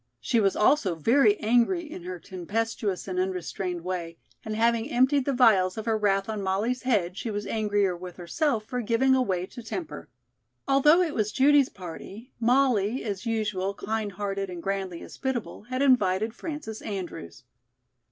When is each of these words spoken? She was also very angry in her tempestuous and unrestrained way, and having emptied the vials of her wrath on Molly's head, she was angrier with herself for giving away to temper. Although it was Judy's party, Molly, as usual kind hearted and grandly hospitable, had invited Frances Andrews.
She 0.19 0.39
was 0.39 0.55
also 0.55 0.95
very 0.95 1.37
angry 1.39 1.83
in 1.83 2.01
her 2.05 2.17
tempestuous 2.17 3.07
and 3.07 3.19
unrestrained 3.19 3.83
way, 3.83 4.17
and 4.43 4.55
having 4.55 4.89
emptied 4.89 5.25
the 5.25 5.31
vials 5.31 5.77
of 5.77 5.85
her 5.85 5.95
wrath 5.95 6.27
on 6.27 6.41
Molly's 6.41 6.81
head, 6.81 7.15
she 7.15 7.29
was 7.29 7.45
angrier 7.45 7.95
with 7.95 8.17
herself 8.17 8.65
for 8.65 8.81
giving 8.81 9.13
away 9.13 9.45
to 9.45 9.61
temper. 9.61 10.09
Although 10.67 11.03
it 11.03 11.13
was 11.13 11.31
Judy's 11.31 11.69
party, 11.69 12.31
Molly, 12.39 13.03
as 13.03 13.27
usual 13.27 13.75
kind 13.75 14.13
hearted 14.13 14.49
and 14.49 14.63
grandly 14.63 15.01
hospitable, 15.03 15.65
had 15.69 15.83
invited 15.83 16.33
Frances 16.33 16.81
Andrews. 16.81 17.43